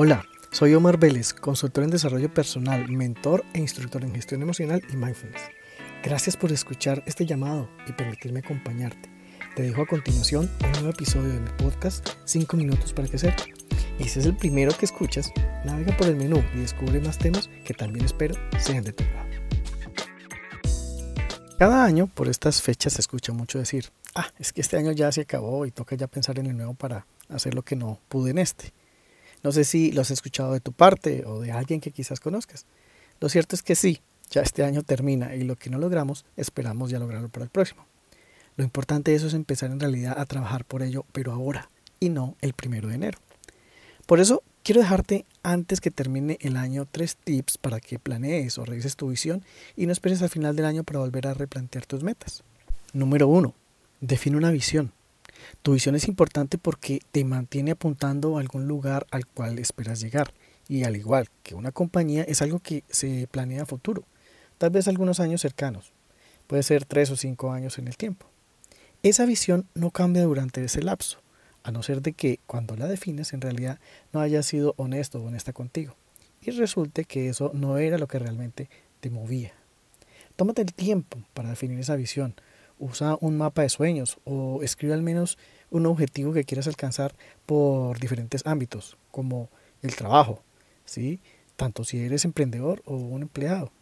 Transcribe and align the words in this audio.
Hola, 0.00 0.24
soy 0.52 0.74
Omar 0.74 0.96
Vélez, 0.96 1.34
consultor 1.34 1.82
en 1.82 1.90
desarrollo 1.90 2.32
personal, 2.32 2.88
mentor 2.88 3.44
e 3.52 3.58
instructor 3.58 4.04
en 4.04 4.14
gestión 4.14 4.40
emocional 4.42 4.80
y 4.92 4.94
mindfulness. 4.94 5.42
Gracias 6.04 6.36
por 6.36 6.52
escuchar 6.52 7.02
este 7.04 7.26
llamado 7.26 7.68
y 7.88 7.90
permitirme 7.90 8.38
acompañarte. 8.38 9.10
Te 9.56 9.64
dejo 9.64 9.82
a 9.82 9.86
continuación 9.86 10.48
un 10.64 10.70
nuevo 10.70 10.90
episodio 10.90 11.32
de 11.32 11.40
mi 11.40 11.50
podcast 11.58 12.10
5 12.26 12.56
minutos 12.56 12.92
para 12.92 13.08
crecer. 13.08 13.34
Y 13.98 14.04
si 14.04 14.20
es 14.20 14.26
el 14.26 14.36
primero 14.36 14.70
que 14.72 14.84
escuchas, 14.84 15.32
navega 15.64 15.96
por 15.96 16.06
el 16.06 16.14
menú 16.14 16.44
y 16.54 16.60
descubre 16.60 17.00
más 17.00 17.18
temas 17.18 17.50
que 17.64 17.74
también 17.74 18.04
espero 18.04 18.36
sean 18.60 18.84
de 18.84 18.92
tu 18.92 19.02
agrado. 19.02 19.28
Cada 21.58 21.84
año, 21.84 22.06
por 22.06 22.28
estas 22.28 22.62
fechas, 22.62 22.92
se 22.92 23.00
escucha 23.00 23.32
mucho 23.32 23.58
decir, 23.58 23.90
ah, 24.14 24.28
es 24.38 24.52
que 24.52 24.60
este 24.60 24.76
año 24.76 24.92
ya 24.92 25.10
se 25.10 25.22
acabó 25.22 25.66
y 25.66 25.72
toca 25.72 25.96
ya 25.96 26.06
pensar 26.06 26.38
en 26.38 26.46
el 26.46 26.56
nuevo 26.56 26.74
para 26.74 27.04
hacer 27.28 27.56
lo 27.56 27.62
que 27.62 27.74
no 27.74 27.98
pude 28.08 28.30
en 28.30 28.38
este. 28.38 28.72
No 29.42 29.52
sé 29.52 29.64
si 29.64 29.92
lo 29.92 30.02
has 30.02 30.10
escuchado 30.10 30.52
de 30.52 30.60
tu 30.60 30.72
parte 30.72 31.24
o 31.24 31.40
de 31.40 31.52
alguien 31.52 31.80
que 31.80 31.90
quizás 31.90 32.20
conozcas. 32.20 32.66
Lo 33.20 33.28
cierto 33.28 33.56
es 33.56 33.62
que 33.62 33.74
sí, 33.74 34.00
ya 34.30 34.42
este 34.42 34.64
año 34.64 34.82
termina 34.82 35.34
y 35.34 35.42
lo 35.42 35.56
que 35.56 35.70
no 35.70 35.78
logramos 35.78 36.24
esperamos 36.36 36.90
ya 36.90 36.98
lograrlo 36.98 37.28
para 37.28 37.44
el 37.44 37.50
próximo. 37.50 37.86
Lo 38.56 38.64
importante 38.64 39.10
de 39.10 39.16
eso 39.16 39.28
es 39.28 39.34
empezar 39.34 39.70
en 39.70 39.80
realidad 39.80 40.18
a 40.18 40.26
trabajar 40.26 40.64
por 40.64 40.82
ello, 40.82 41.04
pero 41.12 41.32
ahora 41.32 41.70
y 42.00 42.08
no 42.08 42.36
el 42.40 42.52
primero 42.52 42.88
de 42.88 42.96
enero. 42.96 43.18
Por 44.06 44.20
eso 44.20 44.42
quiero 44.62 44.80
dejarte 44.80 45.26
antes 45.42 45.80
que 45.80 45.90
termine 45.90 46.38
el 46.40 46.56
año 46.56 46.86
tres 46.90 47.16
tips 47.16 47.58
para 47.58 47.80
que 47.80 47.98
planees 47.98 48.58
o 48.58 48.64
revises 48.64 48.96
tu 48.96 49.08
visión 49.08 49.44
y 49.76 49.86
no 49.86 49.92
esperes 49.92 50.22
al 50.22 50.28
final 50.28 50.56
del 50.56 50.66
año 50.66 50.84
para 50.84 51.00
volver 51.00 51.26
a 51.26 51.34
replantear 51.34 51.86
tus 51.86 52.02
metas. 52.02 52.42
Número 52.92 53.28
uno, 53.28 53.54
define 54.00 54.36
una 54.36 54.50
visión. 54.50 54.92
Tu 55.62 55.72
visión 55.72 55.94
es 55.94 56.08
importante 56.08 56.58
porque 56.58 57.00
te 57.12 57.24
mantiene 57.24 57.72
apuntando 57.72 58.36
a 58.36 58.40
algún 58.40 58.66
lugar 58.66 59.06
al 59.10 59.26
cual 59.26 59.58
esperas 59.58 60.00
llegar. 60.00 60.32
Y 60.68 60.84
al 60.84 60.96
igual 60.96 61.28
que 61.42 61.54
una 61.54 61.72
compañía, 61.72 62.22
es 62.24 62.42
algo 62.42 62.58
que 62.58 62.84
se 62.90 63.26
planea 63.30 63.62
a 63.62 63.66
futuro, 63.66 64.04
tal 64.58 64.70
vez 64.70 64.86
algunos 64.86 65.18
años 65.18 65.40
cercanos. 65.40 65.92
Puede 66.46 66.62
ser 66.62 66.84
tres 66.84 67.10
o 67.10 67.16
cinco 67.16 67.52
años 67.52 67.78
en 67.78 67.88
el 67.88 67.96
tiempo. 67.96 68.26
Esa 69.02 69.24
visión 69.24 69.66
no 69.74 69.90
cambia 69.90 70.24
durante 70.24 70.62
ese 70.62 70.82
lapso, 70.82 71.20
a 71.62 71.70
no 71.70 71.82
ser 71.82 72.02
de 72.02 72.12
que 72.12 72.40
cuando 72.46 72.76
la 72.76 72.86
defines 72.86 73.32
en 73.32 73.40
realidad 73.40 73.78
no 74.12 74.20
hayas 74.20 74.44
sido 74.44 74.74
honesto 74.76 75.20
o 75.20 75.26
honesta 75.26 75.52
contigo 75.52 75.96
y 76.42 76.50
resulte 76.50 77.04
que 77.04 77.28
eso 77.28 77.50
no 77.54 77.78
era 77.78 77.98
lo 77.98 78.06
que 78.06 78.18
realmente 78.18 78.68
te 79.00 79.10
movía. 79.10 79.52
Tómate 80.36 80.62
el 80.62 80.72
tiempo 80.72 81.22
para 81.34 81.50
definir 81.50 81.78
esa 81.80 81.96
visión, 81.96 82.34
usa 82.78 83.16
un 83.20 83.36
mapa 83.36 83.62
de 83.62 83.68
sueños 83.68 84.18
o 84.24 84.62
escribe 84.62 84.94
al 84.94 85.02
menos 85.02 85.38
un 85.70 85.86
objetivo 85.86 86.32
que 86.32 86.44
quieras 86.44 86.66
alcanzar 86.66 87.14
por 87.46 87.98
diferentes 87.98 88.46
ámbitos, 88.46 88.96
como 89.10 89.48
el 89.82 89.94
trabajo, 89.96 90.42
¿sí? 90.84 91.20
tanto 91.56 91.84
si 91.84 91.98
eres 91.98 92.24
emprendedor 92.24 92.82
o 92.86 92.94
un 92.94 93.22
empleado. 93.22 93.72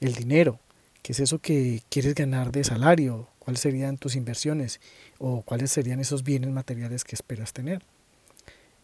El 0.00 0.14
dinero, 0.14 0.58
que 1.02 1.12
es 1.12 1.20
eso 1.20 1.38
que 1.38 1.82
quieres 1.88 2.14
ganar 2.14 2.50
de 2.50 2.64
salario, 2.64 3.28
cuáles 3.38 3.60
serían 3.60 3.98
tus 3.98 4.16
inversiones 4.16 4.80
o 5.18 5.42
cuáles 5.42 5.70
serían 5.70 6.00
esos 6.00 6.24
bienes 6.24 6.50
materiales 6.50 7.04
que 7.04 7.14
esperas 7.14 7.52
tener. 7.52 7.82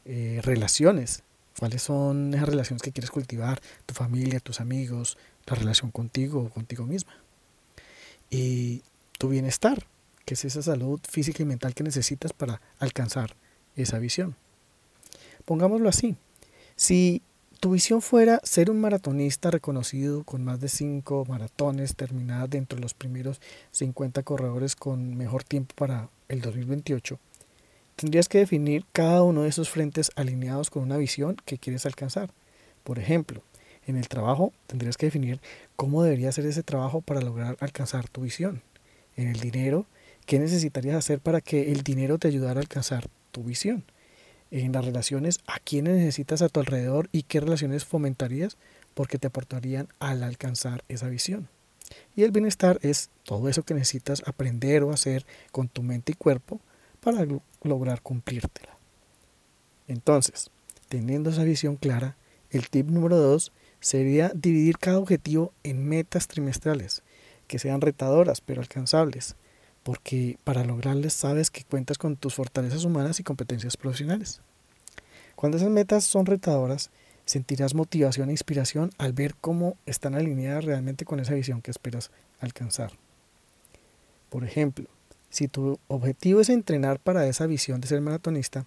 Eh, 0.04 0.40
relaciones, 0.42 1.22
cuáles 1.58 1.82
son 1.82 2.32
esas 2.32 2.48
relaciones 2.48 2.82
que 2.82 2.92
quieres 2.92 3.10
cultivar, 3.10 3.60
tu 3.84 3.94
familia, 3.94 4.40
tus 4.40 4.60
amigos, 4.60 5.18
la 5.46 5.56
relación 5.56 5.90
contigo 5.90 6.40
o 6.40 6.50
contigo 6.50 6.86
misma. 6.86 7.12
Y 8.30 8.82
tu 9.20 9.28
bienestar, 9.28 9.86
que 10.24 10.32
es 10.32 10.46
esa 10.46 10.62
salud 10.62 10.98
física 11.06 11.42
y 11.42 11.46
mental 11.46 11.74
que 11.74 11.84
necesitas 11.84 12.32
para 12.32 12.62
alcanzar 12.78 13.36
esa 13.76 13.98
visión. 13.98 14.34
Pongámoslo 15.44 15.90
así, 15.90 16.16
si 16.74 17.20
tu 17.60 17.72
visión 17.72 18.00
fuera 18.00 18.40
ser 18.44 18.70
un 18.70 18.80
maratonista 18.80 19.50
reconocido 19.50 20.24
con 20.24 20.42
más 20.42 20.58
de 20.60 20.70
5 20.70 21.26
maratones 21.28 21.96
terminadas 21.96 22.48
dentro 22.48 22.76
de 22.76 22.82
los 22.82 22.94
primeros 22.94 23.42
50 23.72 24.22
corredores 24.22 24.74
con 24.74 25.18
mejor 25.18 25.44
tiempo 25.44 25.74
para 25.74 26.08
el 26.28 26.40
2028, 26.40 27.18
tendrías 27.96 28.26
que 28.26 28.38
definir 28.38 28.86
cada 28.94 29.22
uno 29.22 29.42
de 29.42 29.50
esos 29.50 29.68
frentes 29.68 30.12
alineados 30.16 30.70
con 30.70 30.82
una 30.82 30.96
visión 30.96 31.36
que 31.44 31.58
quieres 31.58 31.84
alcanzar. 31.84 32.30
Por 32.84 32.98
ejemplo, 32.98 33.42
en 33.86 33.98
el 33.98 34.08
trabajo 34.08 34.54
tendrías 34.66 34.96
que 34.96 35.06
definir 35.06 35.42
cómo 35.76 36.02
debería 36.02 36.32
ser 36.32 36.46
ese 36.46 36.62
trabajo 36.62 37.02
para 37.02 37.20
lograr 37.20 37.58
alcanzar 37.60 38.08
tu 38.08 38.22
visión 38.22 38.62
en 39.16 39.28
el 39.28 39.40
dinero, 39.40 39.86
qué 40.26 40.38
necesitarías 40.38 40.96
hacer 40.96 41.20
para 41.20 41.40
que 41.40 41.72
el 41.72 41.82
dinero 41.82 42.18
te 42.18 42.28
ayudara 42.28 42.60
a 42.60 42.62
alcanzar 42.62 43.08
tu 43.32 43.42
visión. 43.42 43.84
En 44.50 44.72
las 44.72 44.84
relaciones, 44.84 45.40
a 45.46 45.58
quiénes 45.60 45.96
necesitas 45.96 46.42
a 46.42 46.48
tu 46.48 46.60
alrededor 46.60 47.08
y 47.12 47.22
qué 47.22 47.40
relaciones 47.40 47.84
fomentarías 47.84 48.56
porque 48.94 49.18
te 49.18 49.28
aportarían 49.28 49.88
al 50.00 50.22
alcanzar 50.22 50.84
esa 50.88 51.08
visión. 51.08 51.48
Y 52.16 52.22
el 52.22 52.30
bienestar 52.30 52.78
es 52.82 53.10
todo 53.24 53.48
eso 53.48 53.62
que 53.62 53.74
necesitas 53.74 54.22
aprender 54.26 54.82
o 54.82 54.92
hacer 54.92 55.24
con 55.52 55.68
tu 55.68 55.82
mente 55.82 56.12
y 56.12 56.14
cuerpo 56.14 56.60
para 57.00 57.26
lograr 57.62 58.02
cumplírtela. 58.02 58.76
Entonces, 59.88 60.50
teniendo 60.88 61.30
esa 61.30 61.44
visión 61.44 61.76
clara, 61.76 62.16
el 62.50 62.68
tip 62.68 62.88
número 62.88 63.16
dos 63.16 63.52
sería 63.80 64.30
dividir 64.34 64.78
cada 64.78 64.98
objetivo 64.98 65.52
en 65.62 65.88
metas 65.88 66.28
trimestrales 66.28 67.02
que 67.50 67.58
sean 67.58 67.80
retadoras 67.80 68.40
pero 68.40 68.60
alcanzables, 68.60 69.34
porque 69.82 70.38
para 70.44 70.62
lograrles 70.62 71.14
sabes 71.14 71.50
que 71.50 71.64
cuentas 71.64 71.98
con 71.98 72.14
tus 72.14 72.32
fortalezas 72.32 72.84
humanas 72.84 73.18
y 73.18 73.24
competencias 73.24 73.76
profesionales. 73.76 74.40
Cuando 75.34 75.58
esas 75.58 75.70
metas 75.70 76.04
son 76.04 76.26
retadoras, 76.26 76.90
sentirás 77.24 77.74
motivación 77.74 78.28
e 78.28 78.34
inspiración 78.34 78.92
al 78.98 79.14
ver 79.14 79.34
cómo 79.40 79.76
están 79.84 80.14
alineadas 80.14 80.64
realmente 80.64 81.04
con 81.04 81.18
esa 81.18 81.34
visión 81.34 81.60
que 81.60 81.72
esperas 81.72 82.12
alcanzar. 82.38 82.92
Por 84.28 84.44
ejemplo, 84.44 84.86
si 85.28 85.48
tu 85.48 85.80
objetivo 85.88 86.40
es 86.40 86.50
entrenar 86.50 87.00
para 87.00 87.26
esa 87.26 87.46
visión 87.46 87.80
de 87.80 87.88
ser 87.88 88.00
maratonista, 88.00 88.64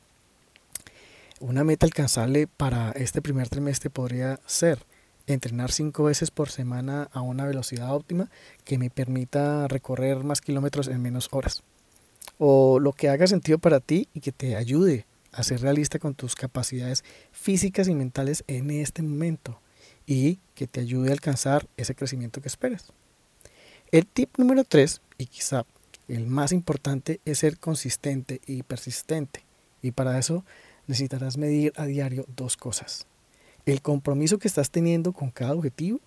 una 1.40 1.64
meta 1.64 1.86
alcanzable 1.86 2.48
para 2.48 2.92
este 2.92 3.22
primer 3.22 3.48
trimestre 3.48 3.90
podría 3.90 4.42
ser 4.46 4.86
entrenar 5.28 5.72
cinco 5.72 6.04
veces 6.04 6.32
por 6.32 6.50
semana 6.50 7.10
a 7.14 7.22
una 7.22 7.46
velocidad 7.46 7.94
óptima 7.96 8.30
que 8.66 8.78
me 8.78 8.90
permita 8.90 9.68
recorrer 9.68 10.24
más 10.24 10.42
kilómetros 10.42 10.88
en 10.88 11.02
menos 11.02 11.30
horas. 11.32 11.64
O 12.38 12.80
lo 12.80 12.94
que 12.94 13.10
haga 13.10 13.28
sentido 13.28 13.58
para 13.58 13.80
ti 13.80 14.08
y 14.14 14.20
que 14.20 14.32
te 14.32 14.56
ayude 14.56 15.06
a 15.32 15.44
ser 15.44 15.62
realista 15.62 16.00
con 16.00 16.14
tus 16.14 16.36
capacidades 16.36 17.04
físicas 17.32 17.88
y 17.88 17.96
mentales 17.96 18.44
en 18.48 18.70
este 18.70 19.02
momento 19.02 19.60
y 20.06 20.40
que 20.56 20.68
te 20.68 20.82
ayude 20.82 21.10
a 21.10 21.14
alcanzar 21.14 21.68
ese 21.78 21.96
crecimiento 21.96 22.42
que 22.42 22.48
esperas. 22.48 22.92
El 23.92 24.06
tip 24.06 24.38
número 24.38 24.64
3, 24.64 25.02
y 25.18 25.28
quizá 25.28 25.66
el 26.08 26.28
más 26.28 26.52
importante, 26.52 27.22
es 27.26 27.40
ser 27.40 27.60
consistente 27.60 28.42
y 28.46 28.64
persistente. 28.64 29.46
Y 29.82 29.92
para 29.92 30.18
eso 30.18 30.44
necesitarás 30.88 31.38
medir 31.38 31.74
a 31.78 31.86
diario 31.86 32.26
dos 32.36 32.58
cosas 32.58 33.08
el 33.66 33.82
compromiso 33.82 34.40
que 34.40 34.48
estás 34.48 34.70
teniendo 34.70 35.14
con 35.14 35.30
cada 35.32 35.54
objetivo 35.54 36.00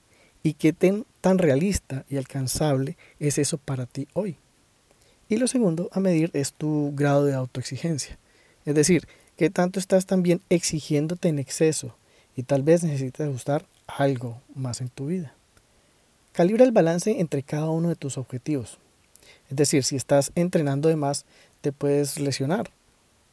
y 0.42 0.54
qué 0.54 0.72
tan 0.72 1.38
realista 1.38 2.04
y 2.08 2.16
alcanzable 2.16 2.96
es 3.18 3.38
eso 3.38 3.58
para 3.58 3.86
ti 3.86 4.06
hoy. 4.12 4.36
Y 5.28 5.38
lo 5.38 5.48
segundo 5.48 5.88
a 5.92 6.00
medir 6.00 6.30
es 6.34 6.52
tu 6.52 6.92
grado 6.94 7.24
de 7.24 7.34
autoexigencia. 7.34 8.18
Es 8.64 8.74
decir, 8.74 9.08
qué 9.36 9.50
tanto 9.50 9.80
estás 9.80 10.06
también 10.06 10.40
exigiéndote 10.50 11.28
en 11.28 11.38
exceso 11.38 11.96
y 12.36 12.44
tal 12.44 12.62
vez 12.62 12.84
necesitas 12.84 13.28
ajustar 13.28 13.66
algo 13.86 14.40
más 14.54 14.80
en 14.80 14.88
tu 14.88 15.06
vida. 15.06 15.34
Calibra 16.32 16.64
el 16.64 16.72
balance 16.72 17.18
entre 17.20 17.42
cada 17.42 17.70
uno 17.70 17.88
de 17.88 17.96
tus 17.96 18.18
objetivos. 18.18 18.78
Es 19.50 19.56
decir, 19.56 19.84
si 19.84 19.96
estás 19.96 20.32
entrenando 20.34 20.88
de 20.88 20.96
más, 20.96 21.24
te 21.60 21.72
puedes 21.72 22.20
lesionar 22.20 22.70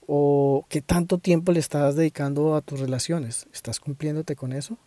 ¿O 0.06 0.66
qué 0.68 0.81
tanto 0.81 1.18
tiempo 1.18 1.52
le 1.53 1.59
estás 1.59 1.96
dedicando 1.96 2.56
a 2.56 2.62
tus 2.62 2.80
relaciones? 2.80 3.47
¿Estás 3.53 3.80
cumpliéndote 3.80 4.35
con 4.35 4.52
eso? 4.52 4.78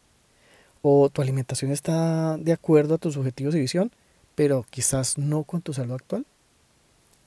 ¿O 0.82 1.08
tu 1.08 1.22
alimentación 1.22 1.70
está 1.72 2.36
de 2.36 2.52
acuerdo 2.52 2.94
a 2.94 2.98
tus 2.98 3.16
objetivos 3.16 3.54
y 3.54 3.60
visión, 3.60 3.90
pero 4.34 4.66
quizás 4.68 5.16
no 5.16 5.44
con 5.44 5.62
tu 5.62 5.72
salud 5.72 5.94
actual? 5.94 6.26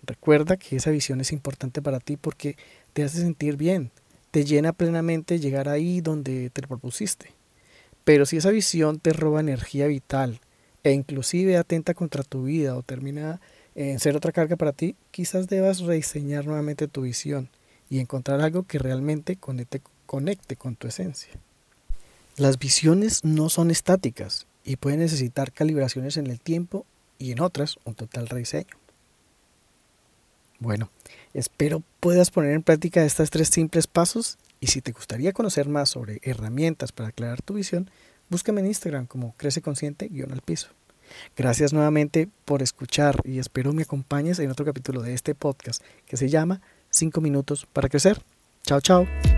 Recuerda 0.03 0.55
que 0.55 0.75
esa 0.75 0.91
visión 0.91 1.19
es 1.19 1.33
importante 1.33 1.81
para 1.81 1.99
ti 1.99 2.15
porque 2.15 2.57
te 2.93 3.03
hace 3.03 3.21
sentir 3.21 3.57
bien, 3.57 3.91
te 4.29 4.45
llena 4.45 4.71
plenamente 4.71 5.39
llegar 5.39 5.67
ahí 5.67 5.99
donde 5.99 6.51
te 6.51 6.61
propusiste. 6.61 7.33
Pero 8.03 8.27
si 8.27 8.37
esa 8.37 8.51
visión 8.51 8.99
te 8.99 9.13
roba 9.13 9.39
energía 9.39 9.87
vital 9.87 10.39
e 10.83 10.91
inclusive 10.91 11.57
atenta 11.57 11.95
contra 11.95 12.23
tu 12.23 12.43
vida 12.43 12.77
o 12.77 12.83
termina 12.83 13.41
en 13.73 13.99
ser 13.99 14.15
otra 14.15 14.31
carga 14.31 14.55
para 14.55 14.73
ti, 14.73 14.95
quizás 15.09 15.47
debas 15.47 15.79
rediseñar 15.79 16.45
nuevamente 16.45 16.87
tu 16.87 17.01
visión 17.01 17.49
y 17.89 17.99
encontrar 17.99 18.41
algo 18.41 18.63
que 18.63 18.79
realmente 18.79 19.35
conecte, 19.35 19.81
conecte 20.05 20.55
con 20.55 20.75
tu 20.75 20.87
esencia. 20.87 21.31
Las 22.37 22.57
visiones 22.57 23.23
no 23.23 23.49
son 23.49 23.71
estáticas 23.71 24.47
y 24.63 24.77
pueden 24.77 24.99
necesitar 24.99 25.51
calibraciones 25.51 26.17
en 26.17 26.27
el 26.27 26.39
tiempo 26.39 26.85
y 27.17 27.31
en 27.31 27.41
otras 27.41 27.77
un 27.83 27.95
total 27.95 28.27
rediseño. 28.27 28.77
Bueno, 30.59 30.89
espero 31.33 31.83
puedas 31.99 32.31
poner 32.31 32.51
en 32.51 32.63
práctica 32.63 33.03
estos 33.03 33.29
tres 33.29 33.49
simples 33.49 33.87
pasos 33.87 34.37
Y 34.61 34.67
si 34.67 34.81
te 34.81 34.91
gustaría 34.91 35.31
conocer 35.31 35.69
más 35.69 35.89
sobre 35.89 36.19
herramientas 36.21 36.91
para 36.91 37.09
aclarar 37.09 37.41
tu 37.41 37.53
visión, 37.53 37.89
búscame 38.29 38.59
en 38.59 38.67
Instagram 38.67 39.05
como 39.05 39.33
Crece 39.37 39.61
Consciente-al 39.61 40.41
piso. 40.41 40.67
Gracias 41.37 41.71
nuevamente 41.71 42.27
por 42.43 42.61
escuchar 42.61 43.21
y 43.23 43.39
espero 43.39 43.73
me 43.73 43.83
acompañes 43.83 44.37
en 44.39 44.51
otro 44.51 44.65
capítulo 44.65 45.01
de 45.01 45.13
este 45.13 45.33
podcast 45.33 45.81
que 46.05 46.17
se 46.17 46.27
llama 46.27 46.61
5 46.89 47.21
minutos 47.21 47.65
para 47.71 47.89
crecer. 47.89 48.19
Chao, 48.63 48.81
chao. 48.81 49.28